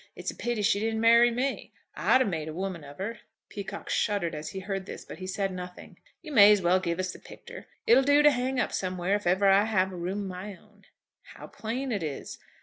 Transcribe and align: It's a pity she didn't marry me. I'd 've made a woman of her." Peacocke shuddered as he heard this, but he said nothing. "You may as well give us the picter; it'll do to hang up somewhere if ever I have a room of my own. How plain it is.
It's 0.15 0.31
a 0.31 0.35
pity 0.35 0.63
she 0.63 0.79
didn't 0.79 0.99
marry 0.99 1.29
me. 1.29 1.73
I'd 1.95 2.21
've 2.23 2.27
made 2.27 2.47
a 2.47 2.55
woman 2.55 2.83
of 2.83 2.97
her." 2.97 3.19
Peacocke 3.49 3.87
shuddered 3.91 4.33
as 4.33 4.49
he 4.49 4.61
heard 4.61 4.87
this, 4.87 5.05
but 5.05 5.19
he 5.19 5.27
said 5.27 5.53
nothing. 5.53 5.99
"You 6.23 6.31
may 6.31 6.51
as 6.51 6.59
well 6.59 6.79
give 6.79 6.97
us 6.97 7.13
the 7.13 7.19
picter; 7.19 7.67
it'll 7.85 8.01
do 8.01 8.23
to 8.23 8.31
hang 8.31 8.59
up 8.59 8.73
somewhere 8.73 9.13
if 9.13 9.27
ever 9.27 9.47
I 9.47 9.65
have 9.65 9.91
a 9.91 9.95
room 9.95 10.21
of 10.23 10.27
my 10.29 10.55
own. 10.55 10.85
How 11.35 11.45
plain 11.45 11.91
it 11.91 12.01
is. 12.01 12.39